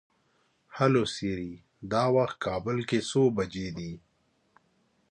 هلو 0.77 1.03
سیري! 1.15 1.53
دا 1.91 2.03
وخت 2.15 2.35
کابل 2.45 2.77
کې 2.89 2.99
څو 3.09 3.21
بجې 3.37 3.67
دي؟ 3.77 3.91